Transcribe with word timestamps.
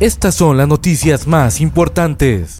Estas 0.00 0.36
son 0.36 0.56
las 0.56 0.68
noticias 0.68 1.26
más 1.26 1.60
importantes. 1.60 2.58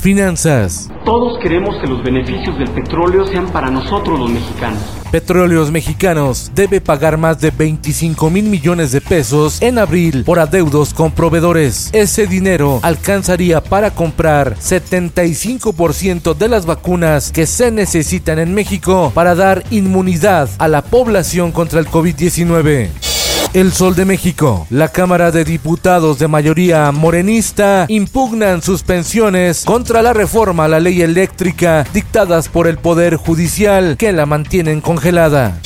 Finanzas. 0.00 0.88
Todos 1.04 1.38
queremos 1.38 1.76
que 1.80 1.86
los 1.86 2.02
beneficios 2.02 2.58
del 2.58 2.68
petróleo 2.70 3.24
sean 3.24 3.52
para 3.52 3.70
nosotros 3.70 4.18
los 4.18 4.28
mexicanos. 4.28 4.82
Petróleos 5.12 5.70
Mexicanos 5.70 6.50
debe 6.56 6.80
pagar 6.80 7.18
más 7.18 7.40
de 7.40 7.52
25 7.52 8.30
mil 8.30 8.46
millones 8.46 8.90
de 8.90 9.00
pesos 9.00 9.62
en 9.62 9.78
abril 9.78 10.24
por 10.24 10.40
adeudos 10.40 10.92
con 10.92 11.12
proveedores. 11.12 11.88
Ese 11.92 12.26
dinero 12.26 12.80
alcanzaría 12.82 13.62
para 13.62 13.92
comprar 13.92 14.56
75% 14.56 16.34
de 16.34 16.48
las 16.48 16.66
vacunas 16.66 17.30
que 17.30 17.46
se 17.46 17.70
necesitan 17.70 18.40
en 18.40 18.54
México 18.54 19.12
para 19.14 19.36
dar 19.36 19.62
inmunidad 19.70 20.48
a 20.58 20.66
la 20.66 20.82
población 20.82 21.52
contra 21.52 21.78
el 21.78 21.86
COVID-19. 21.86 23.11
El 23.54 23.70
Sol 23.70 23.94
de 23.94 24.06
México. 24.06 24.66
La 24.70 24.88
Cámara 24.88 25.30
de 25.30 25.44
Diputados 25.44 26.18
de 26.18 26.26
mayoría 26.26 26.90
morenista 26.90 27.84
impugnan 27.88 28.62
suspensiones 28.62 29.66
contra 29.66 30.00
la 30.00 30.14
reforma 30.14 30.64
a 30.64 30.68
la 30.68 30.80
ley 30.80 31.02
eléctrica 31.02 31.86
dictadas 31.92 32.48
por 32.48 32.66
el 32.66 32.78
Poder 32.78 33.16
Judicial 33.16 33.98
que 33.98 34.12
la 34.12 34.24
mantienen 34.24 34.80
congelada. 34.80 35.60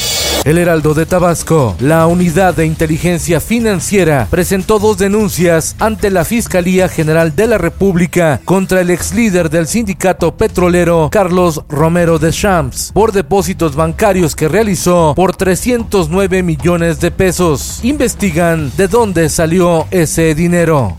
El 0.46 0.58
Heraldo 0.58 0.94
de 0.94 1.06
Tabasco, 1.06 1.74
la 1.80 2.06
unidad 2.06 2.54
de 2.54 2.66
inteligencia 2.66 3.40
financiera, 3.40 4.28
presentó 4.30 4.78
dos 4.78 4.96
denuncias 4.96 5.74
ante 5.80 6.08
la 6.08 6.24
Fiscalía 6.24 6.88
General 6.88 7.34
de 7.34 7.48
la 7.48 7.58
República 7.58 8.40
contra 8.44 8.80
el 8.80 8.90
ex 8.90 9.12
líder 9.12 9.50
del 9.50 9.66
sindicato 9.66 10.36
petrolero, 10.36 11.08
Carlos 11.10 11.64
Romero 11.68 12.20
de 12.20 12.30
Champs, 12.30 12.92
por 12.94 13.10
depósitos 13.10 13.74
bancarios 13.74 14.36
que 14.36 14.46
realizó 14.46 15.14
por 15.16 15.34
309 15.34 16.44
millones 16.44 17.00
de 17.00 17.10
pesos. 17.10 17.80
Investigan 17.82 18.70
de 18.76 18.86
dónde 18.86 19.28
salió 19.30 19.88
ese 19.90 20.32
dinero. 20.36 20.94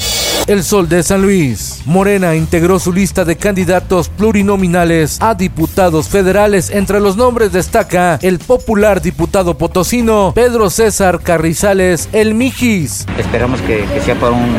El 0.48 0.64
Sol 0.64 0.88
de 0.88 1.04
San 1.04 1.22
Luis. 1.22 1.82
Morena 1.86 2.34
integró 2.34 2.80
su 2.80 2.94
lista 2.94 3.26
de 3.26 3.36
candidatos 3.36 4.08
plurinominales 4.08 5.18
a 5.22 5.36
diputados 5.36 6.08
federales. 6.08 6.70
Entre 6.70 7.02
los 7.02 7.18
nombres 7.18 7.52
destaca 7.52 8.18
el 8.22 8.40
popular 8.40 9.02
diputado 9.02 9.58
potosino 9.58 10.32
Pedro 10.34 10.70
César 10.70 11.20
Carrizales 11.22 12.08
El 12.14 12.34
Mijis. 12.34 13.06
Esperamos 13.18 13.60
que, 13.62 13.86
sea 14.06 14.16
para 14.16 14.32
un, 14.32 14.56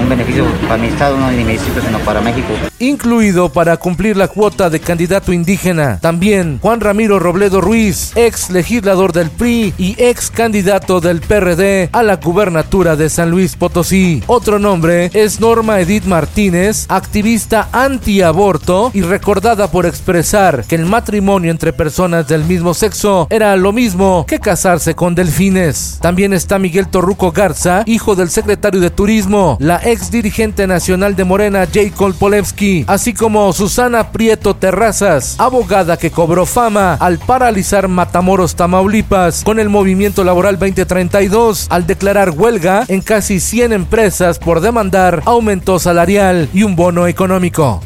un 0.00 0.08
beneficio 0.08 0.44
para 0.68 0.80
mi 0.80 0.88
estado, 0.88 1.16
no 1.16 1.30
ni 1.30 1.44
mi 1.44 1.52
distrito, 1.52 1.80
sino 1.80 1.98
para 2.00 2.20
México. 2.20 2.48
Incluido 2.78 3.52
para 3.52 3.76
cumplir 3.76 4.16
la 4.16 4.28
cuota 4.28 4.70
de 4.70 4.80
candidato 4.80 5.32
indígena. 5.32 5.98
También 6.00 6.58
Juan 6.60 6.80
Ramiro 6.80 7.18
Robledo 7.18 7.60
Ruiz, 7.60 8.12
ex 8.16 8.50
legislador 8.50 9.12
del 9.12 9.30
PRI 9.30 9.74
y 9.76 9.96
ex 9.98 10.30
candidato 10.30 11.00
del 11.00 11.20
PRD 11.20 11.90
a 11.92 12.02
la 12.02 12.16
gubernatura 12.16 12.96
de 12.96 13.10
San 13.10 13.30
Luis 13.30 13.56
Potosí. 13.56 14.22
Otro 14.26 14.58
nombre 14.58 15.10
es 15.12 15.40
Norma 15.40 15.80
Edith 15.80 16.04
Martínez, 16.04 16.86
activista 16.88 17.68
antiaborto 17.72 18.90
y 18.94 19.02
recordada 19.02 19.70
por 19.70 19.86
expresar 19.86 20.64
que 20.64 20.76
el 20.76 20.86
matrimonio 20.86 21.50
entre 21.50 21.72
personas 21.72 22.26
del 22.28 22.44
mismo 22.44 22.72
sexo 22.74 23.26
era 23.30 23.56
lo 23.56 23.72
mismo 23.72 24.24
que 24.26 24.40
casarse 24.40 24.94
con 24.94 25.14
delfines. 25.14 25.98
También 26.00 26.32
está 26.32 26.58
Miguel 26.58 26.88
Torruco 26.88 27.32
Garza, 27.32 27.82
hijo 27.86 28.14
del 28.14 28.30
secretario 28.30 28.80
de 28.80 28.90
Turismo, 28.90 29.58
la 29.60 29.80
ex 29.90 30.10
dirigente 30.10 30.66
nacional 30.66 31.16
de 31.16 31.24
Morena, 31.24 31.66
J. 31.66 32.12
Polewski, 32.18 32.84
así 32.86 33.12
como 33.12 33.52
Susana 33.52 34.12
Prieto 34.12 34.54
Terrazas, 34.54 35.34
abogada 35.38 35.96
que 35.96 36.10
cobró 36.10 36.46
fama 36.46 36.94
al 36.94 37.18
paralizar 37.18 37.88
Matamoros, 37.88 38.54
Tamaulipas, 38.54 39.44
con 39.44 39.58
el 39.58 39.68
movimiento 39.68 40.24
laboral 40.24 40.58
2032, 40.58 41.66
al 41.70 41.86
declarar 41.86 42.30
huelga 42.30 42.84
en 42.88 43.00
casi 43.00 43.40
100 43.40 43.72
empresas 43.72 44.38
por 44.38 44.60
demandar 44.60 45.22
aumento 45.26 45.78
salarial 45.78 46.48
y 46.54 46.62
un 46.62 46.76
bono 46.76 47.06
económico. 47.06 47.82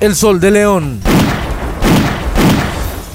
El 0.00 0.14
Sol 0.16 0.40
de 0.40 0.50
León. 0.50 1.19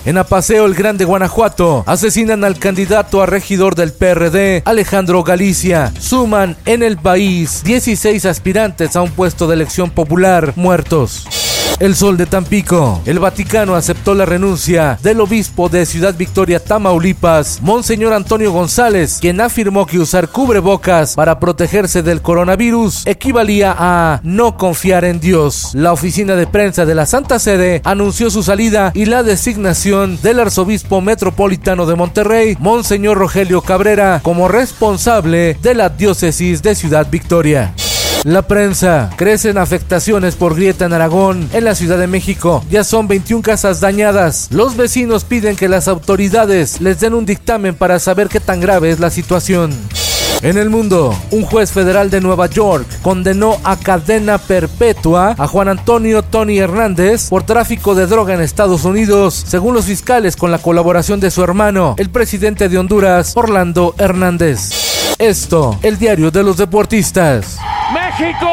En 0.06 0.20
Apaseo 0.20 0.68
el 0.68 0.76
Grande 0.76 1.04
Guanajuato 1.04 1.84
asesinan 1.88 2.44
al 2.44 2.60
candidato 2.60 3.24
a 3.24 3.26
regidor 3.26 3.74
del 3.74 3.92
PRD, 3.92 4.62
Alejandro 4.64 5.24
Galicia. 5.24 5.92
Suman 6.00 6.56
en 6.66 6.84
el 6.84 6.98
país 6.98 7.64
16 7.64 8.24
aspirantes 8.28 8.96
a 8.96 9.02
un 9.02 9.10
puesto 9.10 9.48
de 9.48 9.56
elección 9.56 9.90
popular 9.90 10.54
muertos. 10.56 11.28
El 11.80 11.96
Sol 11.96 12.18
de 12.18 12.26
Tampico. 12.26 13.02
El 13.06 13.20
Vaticano 13.20 13.76
aceptó 13.76 14.14
la 14.14 14.26
renuncia 14.26 14.98
del 15.04 15.20
obispo 15.20 15.68
de 15.68 15.86
Ciudad 15.86 16.16
Victoria, 16.16 16.60
Tamaulipas, 16.60 17.62
Monseñor 17.62 18.14
Antonio 18.14 18.52
González, 18.52 19.18
quien 19.20 19.42
afirmó 19.42 19.86
que 19.86 20.00
usar 20.00 20.30
cubrebocas 20.30 21.16
para 21.16 21.40
protegerse 21.40 22.02
del 22.02 22.22
coronavirus 22.22 23.06
equivalía 23.06 23.76
a 23.78 24.22
no 24.24 24.58
confiar 24.58 25.06
en 25.06 25.20
Dios. 25.20 25.72
La 25.74 25.92
oficina 25.92 26.36
de 26.36 26.48
prensa 26.48 26.86
de 26.86 26.96
la 26.96 27.06
Santa 27.06 27.40
Sede 27.40 27.82
anunció 27.84 28.30
su 28.30 28.44
salida 28.44 28.92
y 28.94 29.06
la 29.06 29.24
designación 29.24 30.20
del 30.22 30.40
arzobispo 30.40 31.02
metropolitano 31.02 31.86
de 31.86 31.96
Monterrey, 31.96 32.58
Monseñor 32.60 33.18
Rogelio 33.18 33.62
Cabrera, 33.62 34.22
como 34.24 34.48
responsable 34.48 35.58
de 35.62 35.76
la 35.76 35.90
diócesis 35.90 36.62
de 36.62 36.76
Ciudad 36.76 37.08
Victoria. 37.10 37.74
La 38.26 38.42
prensa. 38.42 39.12
Crecen 39.18 39.60
afectaciones 39.60 40.36
por 40.36 40.56
grieta 40.56 40.86
en 40.86 40.94
Aragón. 40.94 41.48
En 41.54 41.64
la 41.64 41.76
Ciudad 41.76 42.00
de 42.00 42.08
México 42.08 42.66
ya 42.72 42.84
son 42.84 43.08
21 43.08 43.44
casas 43.44 43.82
dañadas. 43.82 44.48
Los 44.50 44.76
vecinos 44.76 45.24
piden 45.24 45.56
que 45.56 45.70
las 45.70 45.88
autoridades 45.88 46.82
les 46.82 47.00
den 47.00 47.14
un 47.14 47.28
dictamen 47.28 47.76
para 47.76 48.00
saber 48.00 48.28
qué 48.28 48.40
tan 48.40 48.60
grave 48.60 48.90
es 48.90 49.00
la 49.00 49.12
situación. 49.12 49.76
En 50.42 50.58
el 50.58 50.72
mundo, 50.72 51.16
un 51.30 51.44
juez 51.44 51.72
federal 51.72 52.10
de 52.10 52.20
Nueva 52.20 52.48
York 52.48 52.88
condenó 53.04 53.58
a 53.64 53.78
cadena 53.78 54.40
perpetua 54.40 55.36
a 55.38 55.48
Juan 55.48 55.68
Antonio 55.68 56.24
Tony 56.24 56.58
Hernández 56.58 57.30
por 57.30 57.44
tráfico 57.44 57.94
de 57.94 58.08
droga 58.08 58.34
en 58.34 58.42
Estados 58.42 58.86
Unidos, 58.86 59.44
según 59.46 59.76
los 59.76 59.86
fiscales 59.86 60.36
con 60.36 60.50
la 60.50 60.58
colaboración 60.58 61.20
de 61.20 61.30
su 61.30 61.44
hermano, 61.44 61.94
el 62.00 62.10
presidente 62.10 62.70
de 62.70 62.78
Honduras, 62.80 63.34
Orlando 63.36 63.94
Hernández. 64.00 65.16
Esto, 65.20 65.78
el 65.84 66.00
diario 66.00 66.32
de 66.32 66.42
los 66.42 66.58
deportistas. 66.58 67.60
México 67.94 68.48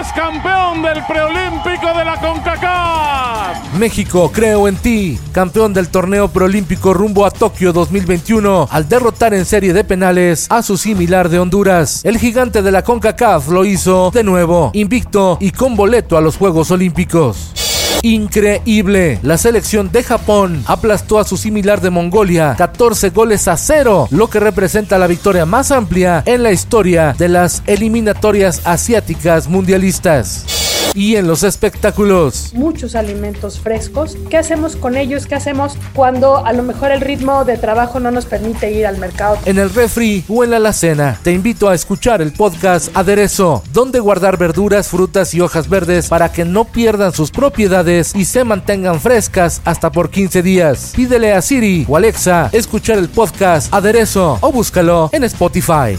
es 0.00 0.12
campeón 0.12 0.82
del 0.82 1.04
preolímpico 1.06 1.96
de 1.96 2.04
la 2.04 2.20
CONCACAF. 2.20 3.74
México, 3.78 4.32
creo 4.32 4.66
en 4.66 4.76
ti, 4.76 5.18
campeón 5.32 5.72
del 5.72 5.88
torneo 5.88 6.28
preolímpico 6.28 6.92
rumbo 6.92 7.24
a 7.24 7.30
Tokio 7.30 7.72
2021, 7.72 8.68
al 8.70 8.88
derrotar 8.88 9.32
en 9.32 9.44
serie 9.44 9.72
de 9.72 9.84
penales 9.84 10.48
a 10.50 10.62
su 10.62 10.76
similar 10.76 11.28
de 11.28 11.38
Honduras. 11.38 12.04
El 12.04 12.18
gigante 12.18 12.62
de 12.62 12.72
la 12.72 12.82
CONCACAF 12.82 13.48
lo 13.48 13.64
hizo 13.64 14.10
de 14.10 14.24
nuevo, 14.24 14.72
invicto 14.74 15.38
y 15.40 15.52
con 15.52 15.76
boleto 15.76 16.16
a 16.16 16.20
los 16.20 16.36
Juegos 16.36 16.72
Olímpicos. 16.72 17.67
Increíble. 18.02 19.18
La 19.22 19.38
selección 19.38 19.90
de 19.90 20.02
Japón 20.02 20.62
aplastó 20.66 21.18
a 21.18 21.24
su 21.24 21.36
similar 21.36 21.80
de 21.80 21.90
Mongolia 21.90 22.54
14 22.56 23.10
goles 23.10 23.48
a 23.48 23.56
cero, 23.56 24.08
lo 24.10 24.28
que 24.28 24.40
representa 24.40 24.98
la 24.98 25.06
victoria 25.06 25.46
más 25.46 25.70
amplia 25.70 26.22
en 26.26 26.42
la 26.42 26.52
historia 26.52 27.14
de 27.18 27.28
las 27.28 27.62
eliminatorias 27.66 28.62
asiáticas 28.64 29.48
mundialistas. 29.48 30.67
Y 30.94 31.16
en 31.16 31.26
los 31.26 31.42
espectáculos. 31.42 32.52
Muchos 32.54 32.94
alimentos 32.94 33.60
frescos. 33.60 34.16
¿Qué 34.30 34.36
hacemos 34.36 34.76
con 34.76 34.96
ellos? 34.96 35.26
¿Qué 35.26 35.34
hacemos 35.34 35.76
cuando 35.94 36.44
a 36.44 36.52
lo 36.52 36.62
mejor 36.62 36.90
el 36.90 37.00
ritmo 37.00 37.44
de 37.44 37.56
trabajo 37.56 38.00
no 38.00 38.10
nos 38.10 38.26
permite 38.26 38.72
ir 38.72 38.86
al 38.86 38.98
mercado? 38.98 39.38
En 39.44 39.58
el 39.58 39.70
refri 39.70 40.24
o 40.28 40.44
en 40.44 40.50
la 40.50 40.56
alacena, 40.56 41.18
te 41.22 41.32
invito 41.32 41.68
a 41.68 41.74
escuchar 41.74 42.20
el 42.22 42.32
podcast 42.32 42.96
Aderezo, 42.96 43.62
donde 43.72 44.00
guardar 44.00 44.38
verduras, 44.38 44.88
frutas 44.88 45.34
y 45.34 45.40
hojas 45.40 45.68
verdes 45.68 46.08
para 46.08 46.32
que 46.32 46.44
no 46.44 46.64
pierdan 46.64 47.12
sus 47.12 47.30
propiedades 47.30 48.14
y 48.14 48.24
se 48.24 48.44
mantengan 48.44 49.00
frescas 49.00 49.60
hasta 49.64 49.90
por 49.92 50.10
15 50.10 50.42
días. 50.42 50.92
Pídele 50.94 51.32
a 51.32 51.42
Siri 51.42 51.86
o 51.88 51.96
Alexa 51.96 52.50
escuchar 52.52 52.98
el 52.98 53.08
podcast 53.08 53.72
Aderezo 53.72 54.38
o 54.40 54.52
búscalo 54.52 55.10
en 55.12 55.24
Spotify. 55.24 55.96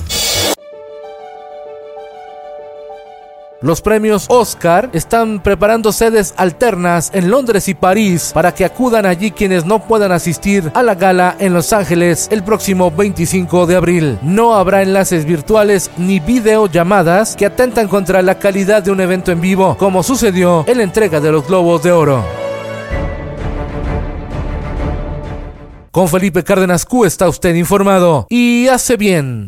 Los 3.61 3.81
premios 3.81 4.25
Oscar 4.29 4.89
están 4.93 5.43
preparando 5.43 5.91
sedes 5.91 6.33
alternas 6.37 7.11
en 7.13 7.29
Londres 7.29 7.67
y 7.67 7.73
París 7.73 8.31
para 8.33 8.53
que 8.53 8.63
acudan 8.63 9.05
allí 9.05 9.31
quienes 9.31 9.65
no 9.65 9.79
puedan 9.79 10.13
asistir 10.13 10.71
a 10.73 10.81
la 10.81 10.95
gala 10.95 11.35
en 11.39 11.53
Los 11.53 11.73
Ángeles 11.73 12.29
el 12.31 12.41
próximo 12.41 12.89
25 12.89 13.65
de 13.65 13.75
abril. 13.75 14.19
No 14.21 14.55
habrá 14.55 14.81
enlaces 14.81 15.25
virtuales 15.25 15.91
ni 15.97 16.21
videollamadas 16.21 17.35
que 17.35 17.45
atentan 17.45 17.89
contra 17.89 18.21
la 18.21 18.39
calidad 18.39 18.81
de 18.81 18.91
un 18.91 19.01
evento 19.01 19.33
en 19.33 19.41
vivo, 19.41 19.75
como 19.77 20.03
sucedió 20.03 20.63
en 20.65 20.77
la 20.77 20.83
entrega 20.83 21.19
de 21.19 21.31
los 21.33 21.45
Globos 21.45 21.83
de 21.83 21.91
Oro. 21.91 22.23
Con 25.91 26.07
Felipe 26.07 26.45
Cárdenas 26.45 26.85
Q 26.85 27.03
está 27.03 27.27
usted 27.27 27.55
informado 27.55 28.25
y 28.29 28.69
hace 28.69 28.95
bien. 28.95 29.47